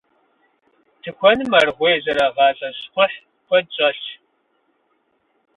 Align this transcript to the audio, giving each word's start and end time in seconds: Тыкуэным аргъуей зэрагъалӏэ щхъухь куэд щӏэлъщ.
Тыкуэным 1.03 1.51
аргъуей 1.59 1.97
зэрагъалӏэ 2.03 2.69
щхъухь 2.77 3.17
куэд 3.47 3.65
щӏэлъщ. 3.75 4.01